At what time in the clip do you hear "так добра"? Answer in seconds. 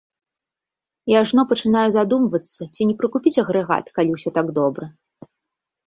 4.41-4.85